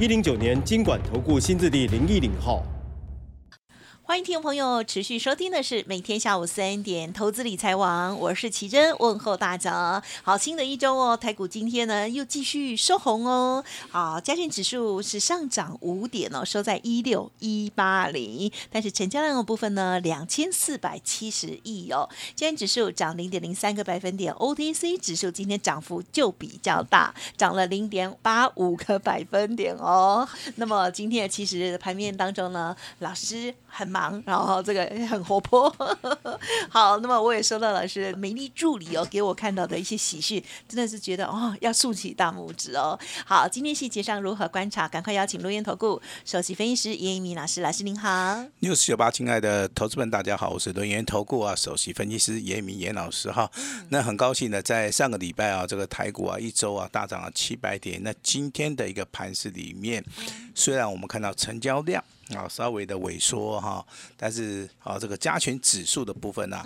[0.00, 2.64] 一零九年经管投顾新字第零一零号。
[4.06, 10.02] 欢迎听众朋友持续收听的是每天下午三点投资理财网，我是奇珍，问候大家。
[10.22, 13.64] 好，新的一周哦，台股今天呢又继续收红哦。
[13.88, 22.06] 好，加权指数是上涨五点哦，收在一六一八零，但是成交量的部分呢两千四百七十亿哦。
[22.36, 30.28] 今天指数涨零点零三个百分点，OTC 指数今天涨幅就比较大，涨了零点八五个百分点哦。
[30.56, 33.93] 那么今天其实盘面当中呢，老师很。
[33.94, 35.70] 忙，然后这个很活泼。
[36.68, 42.98] 好，那么我也收到老师美丽助理哦给我看到的一些喜讯，真的是觉得哦要竖起大拇指哦。
[43.24, 44.88] 好，今天细节上如何观察？
[44.88, 48.44] 赶快邀请录音投顾首席分析师严一鸣老师，老师您好。
[48.58, 53.48] 六四九八，亲爱的投资们，大家好，我是轮研投顾啊首席分析师严一鸣严老师哈。
[53.90, 58.02] 那很高兴呢，在上个礼拜啊，这个台股啊一周啊大涨了七百点。
[58.02, 60.04] 那今天的一个盘市里面，
[60.54, 62.02] 虽然我们看到成交量。
[62.34, 63.84] 啊，稍微的萎缩哈，
[64.16, 66.62] 但是啊，这个加权指数的部分呢，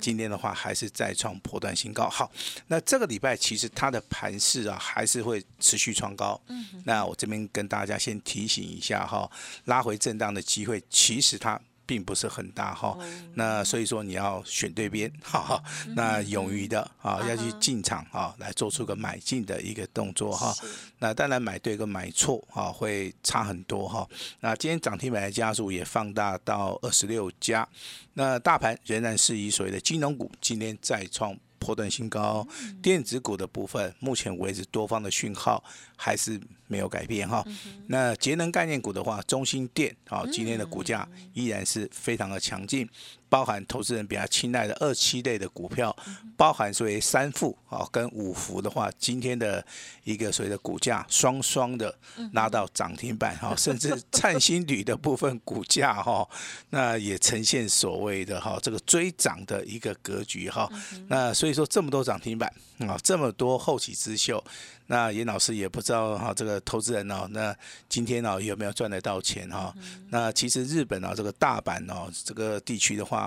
[0.00, 2.08] 今天的话还是再创破断新高。
[2.08, 2.30] 好，
[2.68, 6.40] 那这个礼拜其实它的盘势啊，还是会持续创高。
[6.84, 9.30] 那我这边跟大家先提醒一下哈，
[9.64, 11.60] 拉回震荡的机会，其实它。
[11.84, 12.96] 并不是很大哈，
[13.34, 15.62] 那所以说你要选对边， 哈哈，
[15.94, 20.54] 那勇于的啊要去进场啊，来做出个买进的一个动作哈。
[20.98, 24.08] 那当然买对跟买错啊会差很多哈。
[24.40, 27.68] 那今天涨停板的家数也放大到二十六家，
[28.14, 31.36] 那大盘仍然是以所谓的金融股今天再创。
[31.62, 32.46] 破断新高，
[32.82, 35.62] 电子股的部分，目前为止多方的讯号
[35.96, 37.44] 还是没有改变哈。
[37.86, 42.88] 那节能概念股的话，中心电啊，今天的股价依然是非常的强劲。
[43.32, 45.96] 包含投资人比较青睐的二七类的股票，
[46.36, 49.64] 包含所谓三富啊跟五福的话，今天的
[50.04, 51.96] 一个所谓的股价双双的
[52.34, 56.28] 拉到涨停板哈， 甚至灿星铝的部分股价哈，
[56.68, 60.70] 那也呈现所谓的哈这个追涨的一个格局哈。
[61.08, 64.44] 那所以说这么多涨停板啊，这么多后起之秀。
[64.88, 67.56] 那严老师也不知道哈，这个投资人哦，那
[67.88, 69.72] 今天哦有没有赚得到钱哈？
[70.10, 73.21] 那其实日本啊，这个大阪哦，这个地区的话，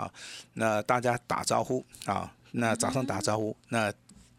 [0.54, 3.94] 那大家打招呼啊，那早上打招呼，那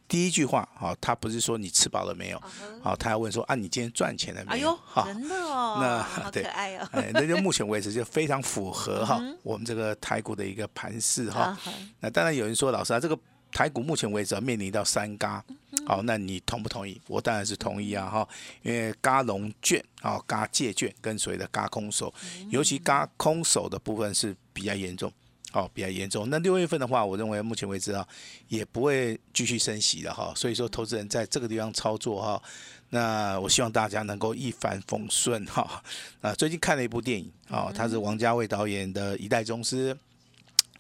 [0.09, 2.43] 第一句话啊，他不是说你吃饱了没有，
[2.83, 4.75] 好，他要问说啊，你今天赚钱了没有？
[4.85, 11.57] 哈，真的哦，那好可爱哦，哎，那就目前为止就非常符合哈我们这个台股的一个盘势哈。
[12.01, 13.19] 那当然有人说老师啊，这个。
[13.53, 15.43] 台股目前为止面临到三嘎，
[15.87, 17.01] 好，那你同不同意？
[17.07, 18.29] 我当然是同意啊，哈，
[18.61, 22.13] 因为嘎龙券啊，嘎借券跟所谓的嘎空手，
[22.51, 25.11] 尤其嘎空手的部分是比较严重，
[25.57, 26.29] 哦，比较严重。
[26.29, 28.07] 那六月份的话，我认为目前为止啊，
[28.49, 32.43] 也不会继续升息的哈，所以说投资人在这个地方操作哈，
[32.91, 35.83] 那我希望大家能够一帆风顺哈。
[36.21, 39.95] 啊，最近看了一部电影，哦，他是王家卫导演的《一代宗师》，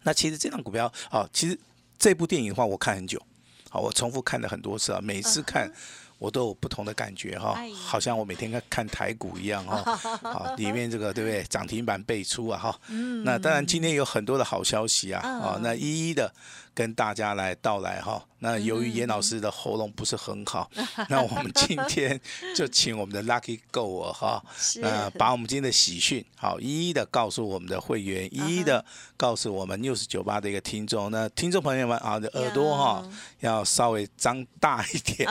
[0.02, 1.58] 那其实这张股票，哦，其实。
[1.98, 3.18] 这部电影的话，我看很久，
[3.70, 5.66] 好，我重复看了很多次啊，每次看
[6.18, 11.42] 我都有不同的感觉哈，好像我每天看看台股一样哈，好， 里面这个对不对？
[11.44, 12.80] 涨停板倍出啊哈，
[13.24, 16.32] 那当然今天有很多的好消息啊，啊，那一一的。
[16.76, 20.70] 跟大家来到来哈，那由于严老师的喉咙不是很好，
[21.08, 22.20] 那我们今天
[22.54, 24.44] 就请我们的 Lucky Go 哈，
[24.82, 28.84] 那，把我们今天的喜讯好一一的告诉我们的会员，一一的
[29.16, 33.02] 告诉我们 News 九八的一个听众，那听众朋友们啊，的耳朵哈
[33.40, 35.28] 要稍微张大一点，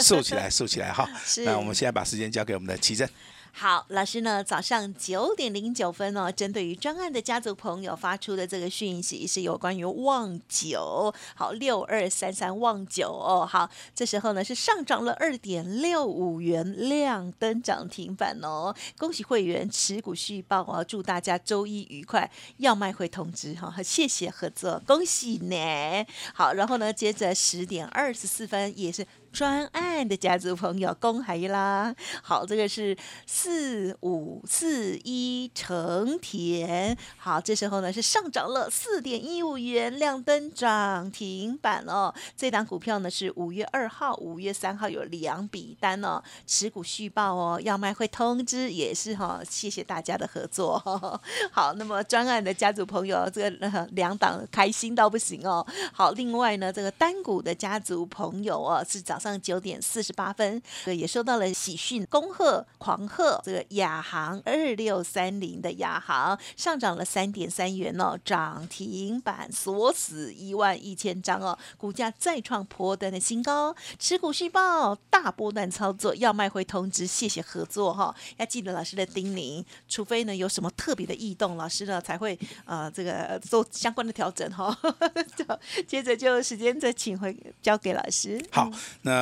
[0.00, 1.08] 竖起来，竖起来哈。
[1.44, 3.08] 那我们现在把时间交给我们的奇正。
[3.52, 4.42] 好，老师呢？
[4.42, 26.06] 早上九点零九分哦，针对于专案的家族朋友发出的这个讯息是有关于旺九，好六二三三旺九哦，好，这时候呢是上涨了二点六五元，亮灯涨停板哦，恭喜会员持股续报哦，祝大家周一愉快，要卖会通知哈，谢谢合作，恭喜呢。
[26.32, 29.06] 好，然后呢，接着十点二十四分也是。
[29.32, 31.94] 专案的家族朋友，恭喜啦！
[32.22, 32.96] 好，这个是
[33.26, 42.12] 四五四一成田，好，这时候呢是上涨了四点一五元，亮灯涨停板哦。
[42.36, 50.78] 这档股票呢是五月二号、五月三号有两笔单哦，持股续报哦，要卖会通知，也是哈、谢谢大家的合作。
[51.52, 55.64] 好，那么专案的家族朋友，这个、呃两档开心到不行哦。
[55.92, 84.74] 好，另外呢，这个单股的家族朋友哦，是涨上九点四十八分，这个也收到了喜讯，恭贺狂贺这个亚航二六三零的亚航上涨了三点三元哦，涨停板锁死一万一千张哦，股价再创破单的新高，持股续报，大波段操作，要卖会通知，谢谢合作哈、要记得老师的叮咛，除非呢有什么特别的异动，老师呢才会呃这个做相关的调整哈、
[85.36, 85.44] 就
[85.86, 88.40] 接着就时间再请回交给老师。
[88.50, 88.70] 好，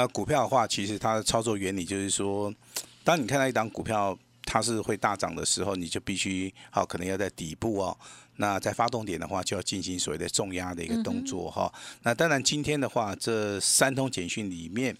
[0.08, 2.52] 股票的话，其实它的操作原理就是说，
[3.04, 7.96] 当你看到一档股票它是会大涨的时候，你就必须好，可能要在底部哦。
[8.36, 14.96] 那在发动点的话，就要进行所谓的重压的一个动作哈、那当然，今天的话，这三通简讯里面。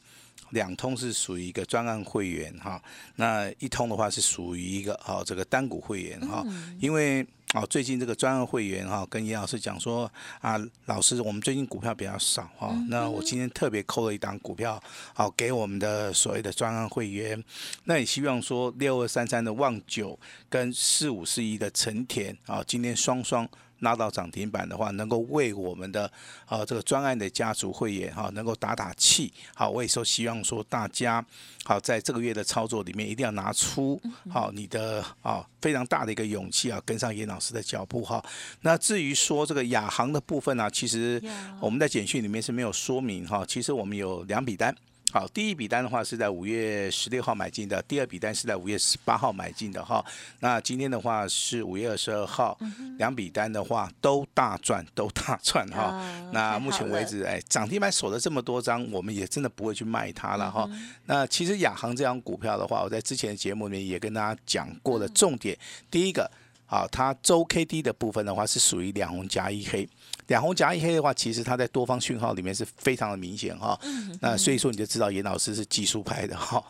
[0.51, 2.83] 两通是属于一个专案会员哈，
[3.17, 6.45] 那一通的话是属于一个哦这个单股会员哈，
[6.81, 10.11] 因为哦最近这个专案会员哈跟严老师讲说
[10.41, 14.83] 啊，老师我们最近股票比较少哈，那我今天特别扣了一档股票
[15.15, 17.43] 好给我们的所谓的专案会员，
[17.85, 20.19] 那也希望说六二三三的旺九
[20.49, 23.49] 跟四五四一的成田啊，今天双双。
[23.81, 26.11] 拉到涨停板的话，能够为我们的
[26.47, 29.33] 啊这个专案的家族会员哈、能够打打气。
[29.55, 31.25] 好，我也说希望说大家
[31.65, 38.25] 好在这个月的操作里面，一定要拿出好你的啊非常大的一个勇气啊，跟上严老师的脚步哈。
[38.63, 41.23] 那至于说这个亚航的部分呢、其实
[41.61, 43.45] 我们在简讯里面是没有说明哈。
[43.47, 44.75] 其实我们有两笔单。
[45.11, 50.05] 好，第一笔单的话是在五月十六号买进的，第二笔单是在五月十八号买进的哈。
[50.41, 52.59] 那今天的话是五月二十二号，
[52.99, 55.85] 两笔单的话都大赚，都大赚哈。
[55.85, 60.69] 啊那目前为止，哎，涨停板锁了这么多张，我们也真的不会去卖它了哈。
[61.07, 65.59] 那其实亚航这张股票的话，我在之前的节目里面也跟大家讲过了重点，
[65.91, 66.31] 第一个。
[66.69, 69.89] 啊，它周 K D 的部分的话是属于两红加一黑，
[70.27, 73.77] 两红加一黑的话，其实它在多方讯号里面是非常的明显哈。
[74.21, 76.63] 那所以说你就知道严老师是技术派的哈。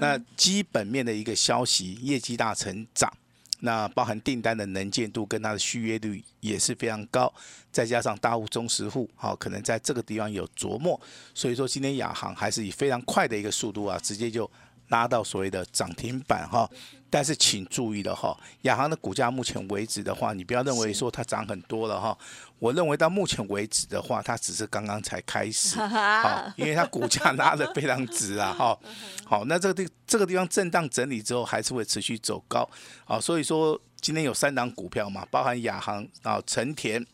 [0.00, 3.12] 那基本面的一个消息，业绩大成长，
[3.60, 7.32] 那包含订单的能见度跟它的续约率也是非常高，
[7.70, 11.00] 再加上大户中实户，好、可能在这个地方有琢磨，
[11.32, 14.50] 所以说今天亚航还是以非常快的一个速度啊，直接就
[14.94, 16.70] 拉到所谓的涨停板哈。
[17.10, 22.16] 但是请注意了哈，亚航的股价目前为止的话，你不要认为说它涨很多了哈。
[22.58, 28.76] 我认为到目前为止的话，它只是刚刚才开始， 好，因为它股价拉的非常直啊，哈，
[29.24, 32.68] 好，那这个地这个地方震荡整理之后，还是会持续走高，
[33.04, 37.04] 好，所以说今天有三档股票嘛，包含亚航啊、成田。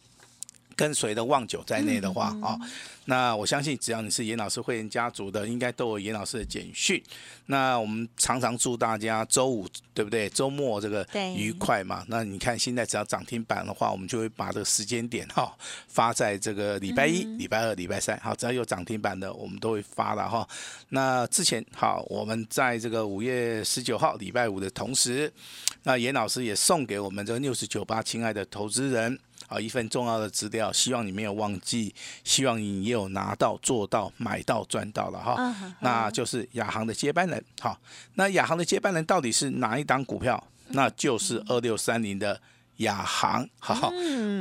[0.81, 2.59] 跟随的旺九在内的话啊、
[3.05, 7.03] 那我相信只要你是严老师会员家族的，应该都有严老师的简讯。
[7.45, 10.27] 那我们常常祝大家周五对不对？
[10.31, 11.07] 周末这个
[11.37, 12.03] 愉快嘛。
[12.09, 15.55] 那你看现在只要涨停板的话，我们就会把这个时间点哈、
[15.87, 20.49] 发在这个礼拜一、礼拜二、礼拜三，好，只要有涨停板的，我们都会发了哈。
[20.89, 25.31] 那之前好，我们在这个五月十九号礼拜五的同时，
[25.83, 29.19] 那严老师也送给我们这个六十九八亲爱的投资人。
[29.51, 31.93] 啊，一份重要的资料，希望你没有忘记，
[32.23, 35.75] 希望你也有拿到、做到、买到、赚到了哈。
[35.81, 37.45] 那就是亚航的接班人。
[37.61, 37.77] 好，
[38.15, 40.41] 那亚航的接班人到底是哪一档股票？
[40.69, 42.41] 那就是二六三零的
[42.77, 43.45] 亚航。
[43.59, 43.93] 好，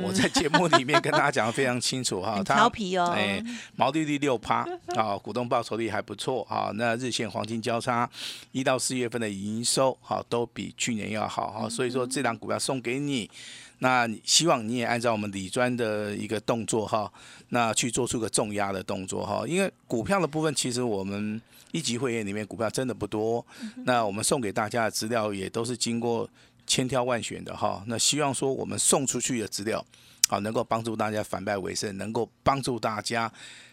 [0.04, 3.44] 我在节目里面跟大家讲的非常清楚哈，调皮哦哎，
[3.74, 6.70] 毛利率六趴， 啊，股东报酬率还不错啊。
[6.74, 8.08] 那日线黄金交叉，
[8.52, 13.28] 一到四月份的营收好都比去年要好哈，所以说这档股票送给你。
[13.80, 17.12] 那希望你也按照我们理专的一个动作哈，
[17.48, 21.40] 那去做出个重压的动作哈，因为股票的部分其实我们
[21.72, 23.44] 一级会员里面股票真的不多，
[23.84, 26.28] 那我们送给大家的资料也都是经过
[26.66, 29.84] 千挑万选的哈，那希望说我们送出去的资料
[30.28, 33.32] 啊，能够帮助大家反败为胜，能够帮助大家。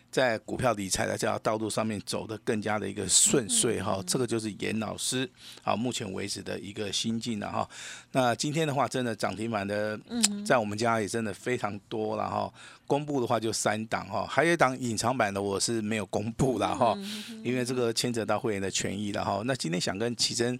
[0.09, 5.29] 在股票理财的这条道路上面走得更加的一个顺遂哈，这个就是严老师
[5.63, 7.69] 啊目前为止的一个心境了哈。
[8.11, 9.99] 那今天的话，真的涨停板的，
[10.45, 12.51] 在我们家也真的非常多了哈。
[12.87, 16.97] 公布的话就三档哈，还有一档隐藏版的我是没有公布了哈，
[17.43, 19.41] 因为这个牵扯到会员的权益了哈。
[19.45, 20.57] 那今天想跟奇珍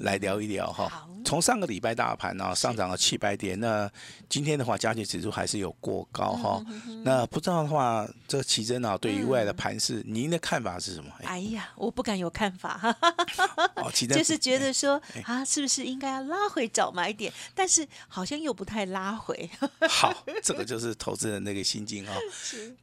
[0.00, 1.08] 来聊一聊哈。
[1.24, 3.90] 从上个礼拜大盘呢上涨了七百点，那
[4.28, 6.62] 今天的话加权指数还是有过高哈。
[7.04, 11.10] 那不知道的话，这个奇珍啊对于未来的盘势，您的看法是什么？
[11.24, 12.96] 哎呀，我不敢有看法，哈，
[13.94, 17.32] 奇珍 就是觉得说啊，是不是应该要拉回找买点？
[17.54, 19.48] 但是好像又不太拉回。
[19.88, 20.12] 好，
[20.42, 22.16] 这个就是投资人那个心境啊。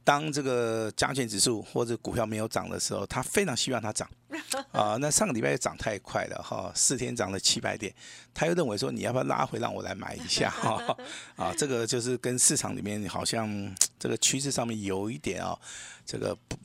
[0.02, 4.08] 当这个加权指数或者股票没有涨的时候，他非常希望它涨。
[4.72, 7.92] 啊，那上个礼拜涨太快了哈，四天涨了七百点，
[8.32, 10.96] 他又认为说你要不要拉回让我来买一下哈？
[11.36, 15.58] 啊，这个就是跟市场里面好像这个趋势上面有一点啊，
[16.06, 16.56] 这个不。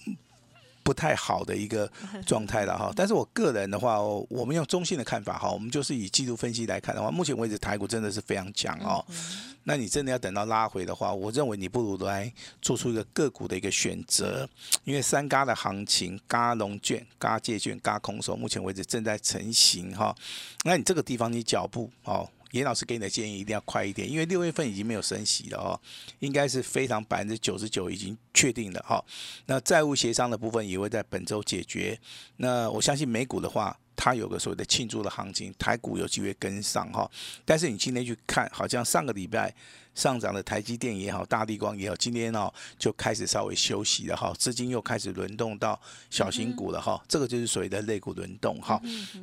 [0.86, 1.92] 不太好的一个
[2.28, 9.04] 状态了哈，但是我个人的话，我们用中性的看法哈，我们就是以季度分析来看的话，目前为止台股真的是非常强哦。
[9.64, 14.48] 那你真的要等到拉回的话，我认为你不如来做出一个个股的一个选择，
[14.84, 20.16] 因为三嘎的行情，嘎龙卷、嘎借券、嘎空手，目前为止正在成型哈。
[20.64, 22.30] 那你这个地方你脚步哦。
[22.52, 25.80] 严老师给你的建议一定要快一点，因为六月份已经没有升息了哦，
[26.20, 29.04] 应该是非常百分之九十九已经确定了哈。
[29.46, 32.00] 那债务协商的部分也会在本周解决。
[32.38, 37.10] 那我相信美股的话，它有个所谓的庆祝的行情，台股有机会跟上哈。
[37.44, 39.54] 但是你今天去看，好像上个礼拜。
[39.96, 48.80] 上涨的台积电也好，大地光也好，今天哦就开始稍微休息了哈，资金又开始轮动到小型股了哈，这个就是所谓的类股轮动哈。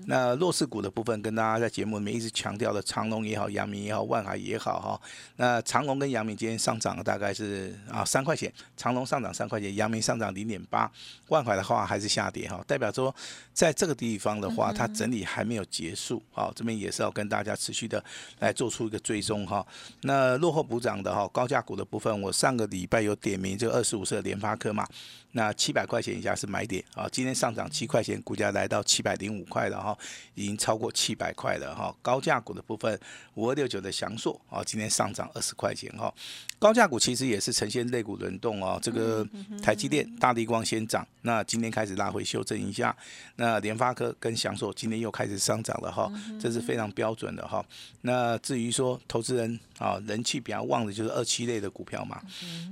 [0.07, 5.01] 那弱势股的部分，跟大家在节目里面一直强调的长隆也好，阳明也好，万海也好哈。
[5.37, 10.91] 那长隆跟阳明今天上涨了大概是啊三块钱，长隆上涨三块钱，阳明上涨零点八，
[11.29, 13.15] 万海的话还是下跌哈，代表说
[13.53, 18.03] 在这个地方的话，它整理还没有结束，好，这边也是要跟大家持续的
[18.39, 19.67] 来做出一个追踪哈。
[20.01, 20.73] 那落后。
[20.73, 24.89] 补涨的哈，高价股的部分，我上个礼拜有点名这个二十五色联发科嘛，
[25.33, 29.95] 那七百块钱以下是买点啊，今天上涨七块钱，股价来到七百零五块了哈，
[30.35, 31.95] 已经超过七百块了哈。
[32.01, 32.99] 高价股的部分，
[33.35, 36.11] 五二六九的翔硕啊，今天上涨二十块钱哈。
[36.59, 39.27] 高价股其实也是呈现类股轮动哦，这个
[39.63, 42.97] 台积电、大地光先涨，那今天开始拉回修正一下，
[43.37, 47.63] 那联发科跟翔硕今天又开始上涨了哈，这是非常标准的哈。
[48.01, 52.21] 那至于说投资人啊，人气比比较旺的就是二七类的股票嘛。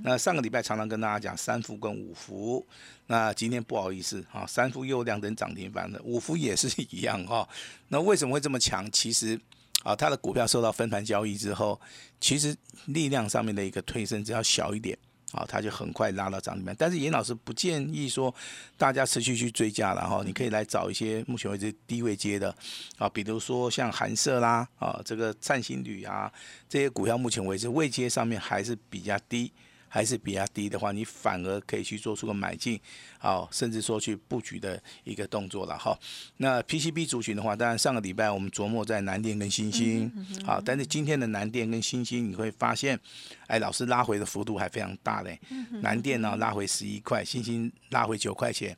[0.05, 2.65] 那上个礼拜常常跟大家讲三福跟五福，
[3.07, 7.49] 那今天不好意思啊，三福又亮灯涨停板了，五福也是一样哈。
[7.89, 8.87] 那为什么会这么强？
[8.93, 9.41] 其实
[9.83, 11.81] 啊，它的股票受到分盘交易之后，
[12.21, 12.55] 其实
[12.87, 14.97] 力量上面的一个推升只要小一点。
[15.33, 16.75] 好，它就很快拉到涨停板。
[16.79, 18.35] 但是严老师不建议说
[18.77, 22.55] 大家持续去追加了哈，你可以来找一些目前为止低位接的
[22.99, 26.33] 啊，比如说像韩社啦啊，这个灿星旅啊
[26.69, 29.53] 这些股票，目前为止位接上面还是比较低。
[29.93, 32.81] 还是比较低的话，你反而可以去做出个买进，
[33.19, 35.99] 好，甚至说去布局的一个动作了哈。
[36.37, 40.09] 那 PCB 族群的话，当然上个礼拜我们琢磨在南电跟星星，
[40.47, 42.99] 好，但是今天的南电跟星星，你会发现，
[43.49, 45.39] 哎，老师拉回的幅度还非常大嘞。
[45.83, 48.77] 南电呢拉回十一块，星星拉回九块钱，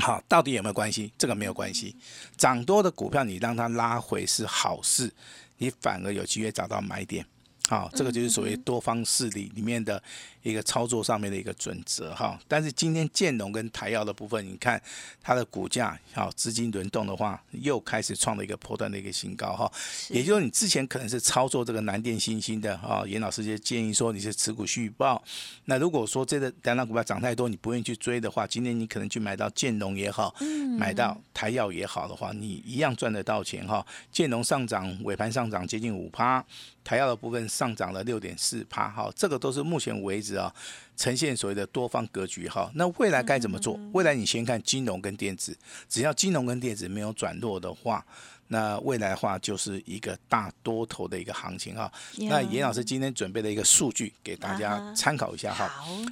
[0.00, 1.10] 好，到底有没有关系？
[1.16, 1.96] 这个没有关系，
[2.36, 5.10] 涨多的股票你让它拉回是好事，
[5.56, 7.24] 你反而有机会找到买点。
[7.68, 10.02] 好，这个就是所谓多方势力里面的。
[10.40, 14.80] 一个操作上面的一个准则哈，但是今天建农跟台药的部分，你看
[15.20, 19.70] 它的股价好资金轮动的话，又开始创了一个破断的一个新高哈。
[20.08, 25.22] 也就是说，你之前可能是操作这个南电新兴的哈，严老师就建议说你是持股续报。
[25.66, 30.34] 那如果说这个两档股票涨太多，你不愿意去追的话，今天你可能去买到建农也好，
[30.78, 33.84] 买到台药也好的话，你一样赚得到钱哈。
[34.10, 36.42] 建农上涨尾盘上涨接近五趴，
[36.88, 40.36] 台药的部分上涨了六点四趴哈，这个都是目前为止。
[40.36, 40.50] 啊，
[40.96, 43.78] 呈现所谓的多方格局哈，那未来该怎么做？
[43.92, 45.54] 未来你先看金融跟电子，
[45.86, 48.02] 只要金融跟电子没有转弱的话，
[48.46, 51.92] 那未来的话就是一个大多头的一个行情哈。
[52.16, 55.70] 那严老师今天准备了一个数据给大家参考一下哈，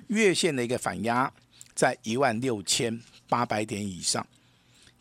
[0.09, 1.33] 月线的一个反压
[1.75, 4.27] 在一万六千八百点以上。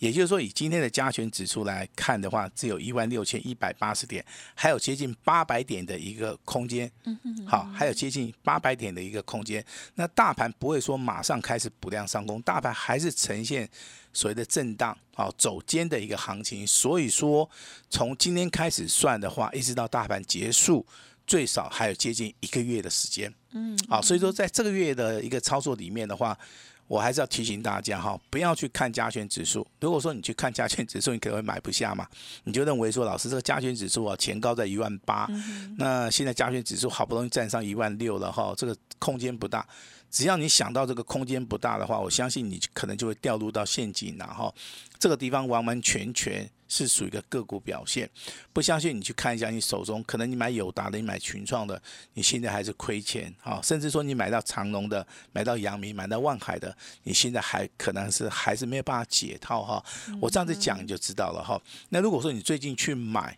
[0.06, 6.92] 也就是说，以今天的加权指数来看的话，只有一万六千一百八十点，还有接近八百点的一个空间。
[7.06, 7.48] 嗯嗯。
[7.48, 9.66] 好，还有接近八百点的一个空间。
[9.96, 13.68] 那大盘不会说马上开始补量上攻，大盘还是呈现
[14.14, 16.68] 所谓的震荡，好走尖的一个行情。
[16.68, 17.50] 所以说，
[17.90, 20.86] 从今天开始算的话，一直到大盘结束，
[21.26, 23.34] 最少还有接近一个月的时间。
[23.54, 23.76] 嗯。
[23.90, 26.38] 好，所以说在这个月的一个操作里面的话。
[26.88, 29.66] 我还是要提醒大家哈，不要去看加权指数。
[29.80, 32.08] 如果说你去看加权指数，你可能会买不下嘛。
[32.44, 35.28] 你就认为说，老师这个加权指数啊，前高在一万八，
[35.78, 39.68] 那现在加权指数好不容易站上一万六了哈，这个空间不大。
[40.12, 44.54] 只要你想到这个空间不大的话，我相信你可能就会掉入到陷阱然后
[45.00, 46.50] 这个地方完完全全。
[46.68, 48.10] 是属于一个个股表现，
[48.52, 51.82] 不相信你去看一下你手中，可能你买友达的，你买群创的，
[52.14, 59.84] 你现在还是亏钱啊，甚至说你买到长隆的，买到阳明，买到万海的，你现在还可能是还是没有办法解套哈。
[60.20, 61.62] 我这样子讲你就知道了哈。
[61.90, 63.38] 那如果说你最近去买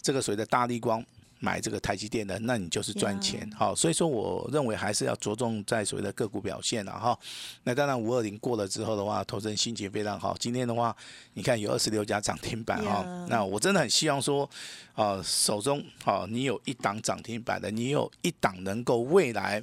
[0.00, 1.04] 这个所谓的大力光。
[1.38, 7.18] 买这个台积电的，那你就是赚钱，好，所以说我认为还是要着重在所谓的个股表现了哈。
[7.64, 10.36] 那当然五二零过了之后的话，投资人心情非常好。
[10.38, 10.96] 今天的话，
[11.34, 14.48] 你看有二十六家涨停板哈，那我真的很希望说，
[14.94, 19.62] 啊，手中哦，你有一档涨停板的，你有一档能够未来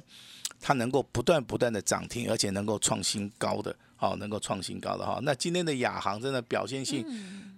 [0.60, 3.74] 它能够不断不断的涨停，而且能够创新高的。
[3.96, 7.06] 好，能够创新高的哈，那今天的亚航真的表现性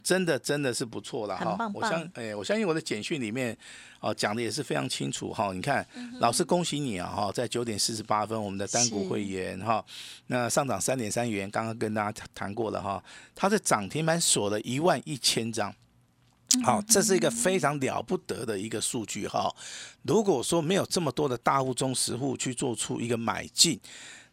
[0.02, 1.70] 真的真的是不错了哈。
[1.74, 3.56] 我相哎，我相信我的简讯里面
[4.00, 5.52] 哦讲的也是非常清楚哈。
[5.52, 5.84] 你看，
[6.20, 9.84] 老师恭喜你啊哈，在九点四十八分，我们的单股会员哈，
[10.28, 13.02] 那上涨三点三元，刚刚跟大家谈过了哈，
[13.34, 15.74] 它的涨停板锁了一万一千张，
[16.62, 19.52] 好，这是一个非常了不得的一个数据哈。
[20.02, 23.80] 如果说没有这么多的大户中实户去做出一个买进。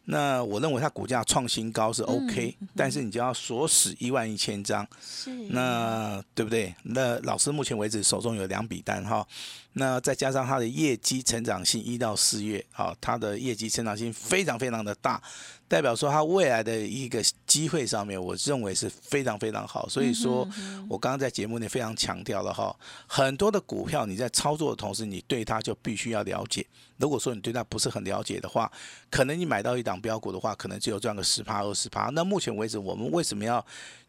[0.06, 6.74] 那我认为它股价创新高是 OK，但是你就要锁死一万一千张，是那对不对？
[6.82, 9.26] 那老师目前为止手中有两笔单哈，
[9.74, 15.22] 那再加上它的业绩成长性一到四月，啊，它的业绩成长性非常非常的大。
[15.66, 19.88] 代表说它未来的一个机会上面，我认为是非常非常好。
[19.88, 20.48] 所以说
[20.88, 22.74] 我刚刚在节目内非常强调了哈，
[23.06, 26.64] 很多的股票你在操作的同时，你对它就必须要了解。
[26.98, 28.70] 如果说你对它不是很了解的话，
[29.10, 32.10] 可能你买到一档标股的话，可能只有赚个十趴二十趴。
[32.10, 33.64] 那目前为止，我们为什么要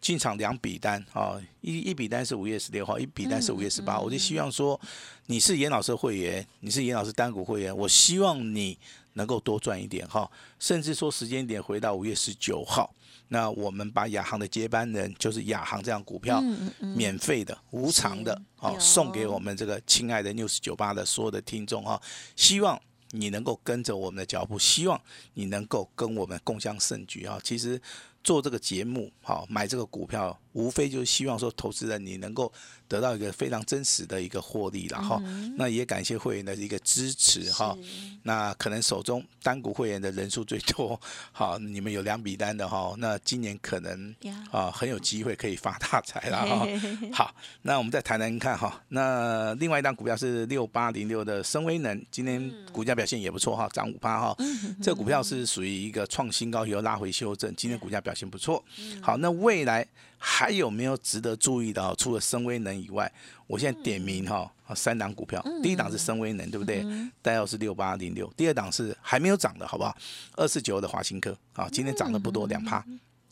[0.06, 1.42] 进场两笔单啊？
[1.62, 4.00] 一一笔单是五月十六号，一笔单是五月十八。
[4.00, 4.80] 我就希望说，
[5.26, 8.78] 你是严老师会员，你是严老师单股会员，我希望你。
[9.18, 12.94] 能够多赚一点哈，甚至说时间点回到五月十九号，
[13.30, 16.44] 那我们把亚航的接班人，就是亚航这样股票，
[16.82, 21.98] 免费的、无偿的，哦，送给我们这个亲爱的 news 九八的所有的听众哈，
[22.36, 22.78] 希望
[23.12, 25.02] 你能够跟着我们的脚步，希望
[25.36, 27.40] 你能够跟我们共襄盛举啊。
[27.42, 27.82] 其实
[28.26, 32.52] 做这个节目，好买这个股票，无非就是希望说投资人你能够。
[32.88, 35.20] 得到一个非常真实的一个获利了哈，
[35.58, 37.76] 那也感谢会员的一个支持哈。
[38.22, 44.16] 那可能手中单股会员的人数最多，好， 你们有两笔单的哈，那今年可能
[44.52, 46.68] 啊很有机会可以发大财了哈。
[47.12, 48.80] 好，那我们再谈谈看哈。
[48.90, 54.38] 那另外一档股票是六八零六的深威能，今天股价表现也不错哈，涨五八哈。
[54.80, 58.64] 这个股票是属于一个创新高以后拉回修正，今天股价表现不错。
[59.02, 59.88] 好，那未来。
[60.28, 61.96] 还有没有值得注意的？
[62.00, 63.10] 除了深威能以外，
[63.46, 66.84] 我现在点名哈，三档股票，第一档是深威能，对不对？
[67.22, 68.28] 代号是六八零六。
[68.36, 69.96] 第二档是还没有涨的，好不好？
[70.36, 72.84] 二四九的华新科，啊，今天涨的不多，两趴，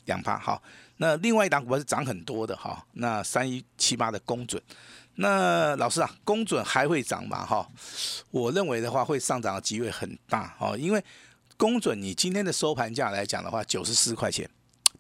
[0.06, 0.38] 两趴。
[0.38, 0.62] 好，
[0.98, 4.62] 那另外一档股票是涨很多的哈，那三一七八的公准，
[5.16, 7.44] 那老师啊，公准还会涨吗？
[7.44, 7.68] 哈，
[8.30, 11.04] 我认为的话会上涨的机会很大哈，因为
[11.58, 14.48] 公准你今天的收盘价来讲的话，九十四块钱。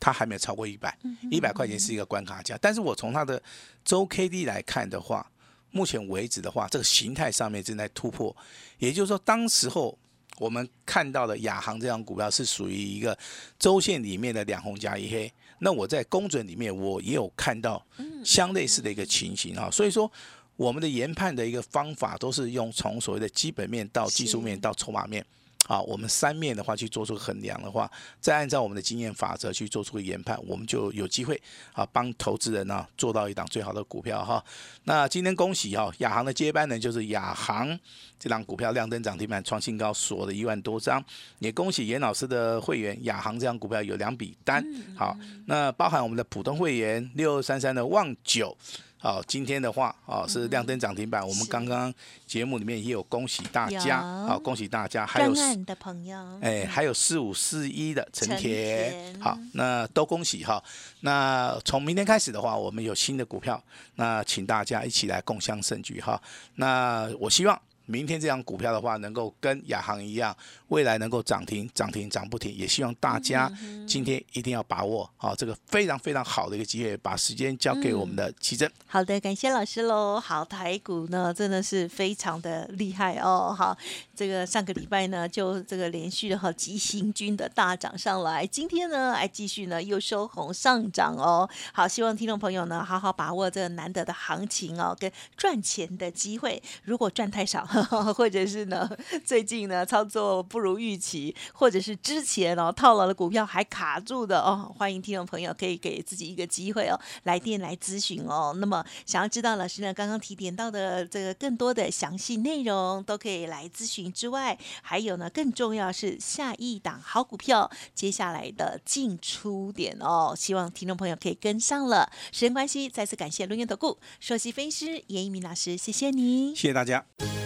[0.03, 0.93] 它还没有超过一百，
[1.31, 2.59] 一百块钱是一个关卡价。
[2.61, 3.41] 但是我从它的
[3.85, 5.25] 周 K D 来看的话，
[5.71, 8.35] 目前为止的话，这个形态上面正在突破。
[8.79, 9.97] 也就是说，当时候
[10.39, 13.17] 我们看到的亚航这张股票是属于一个
[13.57, 15.31] 周线里面的两红加一黑。
[15.59, 17.81] 那我在公准里面，我也有看到
[18.25, 19.71] 相类似的一个情形啊。
[19.71, 20.11] 所以说，
[20.57, 25.25] 我们的研判的一个方法都是用从所谓的基本面到技术面到筹码面。
[25.65, 34.43] 好，我们三面的话去做出衡量的话，再按照我们的经验法则去做出个研判，我们就有机会啊帮投资人呢做到一档最好的股票哈。
[34.83, 37.79] 那今天恭喜哈，亚航的接班人就是亚航
[38.19, 41.03] 这档股票亮灯涨停板创新高，锁了一万多张。
[41.39, 44.61] 也恭喜严老师的会员亚航这张股票有两笔单。
[44.97, 48.55] 好，那包含我们的普通会员六二三三的旺九。
[49.03, 51.27] 好，今天的话，啊是亮灯涨停板。
[51.27, 51.93] 我们刚刚
[52.25, 55.05] 节目里面也有恭喜大家，好恭喜大家。
[55.05, 55.33] 还有
[55.65, 60.63] 的朋友，哎，还有四五四一的陈田，好，那都恭喜哈。
[61.01, 63.61] 那从明天开始的话，我们有新的股票，
[63.95, 66.21] 那请大家一起来共襄盛举哈。
[66.55, 67.61] 那我希望。
[67.85, 70.33] 明天这张股票的话，能够跟亚航一样，
[70.73, 72.51] 未来能够涨停、涨停、涨不停。
[72.55, 73.51] 也希望大家
[73.87, 78.69] 今天一定要把握好这个非常非常好的一个机会，把时间交给我们的奇珍。
[78.87, 80.19] 好的，感谢老师喽。
[80.19, 83.53] 好，台股呢真的是非常的厉害哦。
[83.55, 83.77] 好，
[84.15, 91.47] 这个上个礼拜呢就这个连续的哈急行军的大涨上来，今天呢还继续呢又收红上涨哦。
[91.71, 96.61] 好，希望听众朋友呢好好把握这个难得的行情哦，跟赚钱的机会。
[96.83, 97.63] 如果赚太少，
[98.15, 98.89] 或者是呢
[99.23, 108.55] 最近呢操作不如预期，或者是之前哦套牢的股票还卡住的哦，欢迎听众朋友可以给自己一个机会哦，来电来咨询哦。
[108.57, 122.11] 那么想要知道老师呢刚刚提点到的这个更多的详细内容，都可以来咨询之外，还有呢更重要是下一档好股票接下来的进出点哦，希望听众朋友可以跟上了。
[122.31, 126.55] 时间关系，再次感谢轮源投顾首席分析师严一鸣老师，谢谢你。
[126.55, 127.42] 谢谢大家。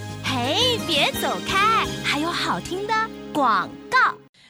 [0.47, 0.55] 哎，
[0.87, 2.93] 别走开，还有好听的
[3.33, 3.69] 广。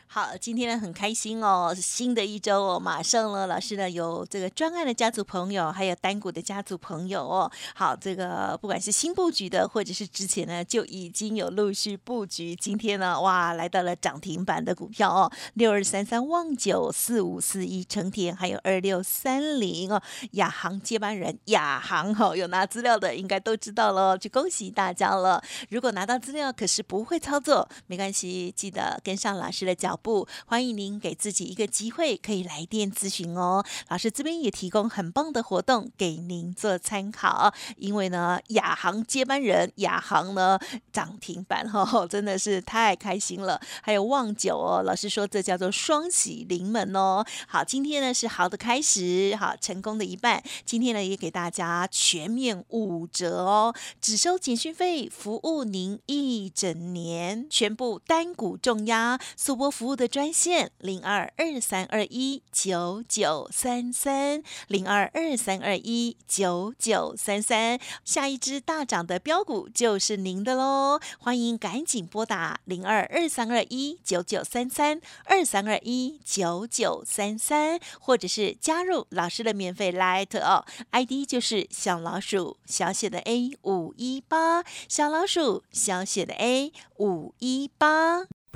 [0.10, 7.52] 好，今天呢很开心哦，新的一周哦，马上了，老师呢有这个专案的家族朋友，还有单股的家族朋友哦。
[7.76, 25.44] 好，这个不管是新布局的，或者是之前呢就已经有陆续布局，今天呢哇来到了涨停板的股票哦，六二三三旺九四五四一成田，还有二六三零哦，亚航接班人亚航哦，有拿资料的应该都知道了，就恭喜大家了。
[25.70, 30.28] 如果拿到资料可是不会操作，没关系，记得跟上老师的脚步。
[30.46, 33.66] 欢迎您给自己一个机会，可以来电咨询哦。
[33.90, 37.54] 老师这边也提供很棒的活动给您做参考。
[37.76, 40.60] 因为呢，亚航接班人亚航呢
[40.94, 43.60] 涨停板哦， 真的是太开心了。
[43.82, 47.26] 还有旺九哦，老师说这叫做双喜临门哦。
[47.48, 50.44] 好，今天呢是好的开始，好成功的一半。
[50.66, 59.98] 今天呢也给大家全面五折哦，只收简讯费，服务您一整年，全部单股重压，速播服务。
[59.98, 71.00] 的专线零二二三二一九九三三零二二三二一九九三三，下一只大涨的标股就是您的喽！
[71.18, 88.28] 欢迎赶紧拨打零二二三二一九九三三二三二一九九三三，或者是加入老师的免费 Light 哦，ID 就是小老鼠小写的 A 五一八，小老鼠小写的 A 五一八。